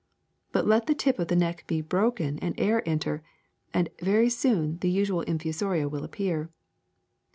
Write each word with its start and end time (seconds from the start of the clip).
But 0.51 0.65
let 0.65 0.87
the 0.87 0.95
tip 0.95 1.19
of 1.19 1.27
the 1.27 1.35
neck 1.35 1.63
be 1.67 1.79
broken 1.79 2.39
and 2.39 2.59
air 2.59 2.81
enter, 2.89 3.21
and 3.71 3.87
very 4.01 4.31
soon 4.31 4.79
the 4.79 4.89
usual 4.89 5.21
infusoria 5.21 5.87
will 5.87 6.03
appear. 6.03 6.49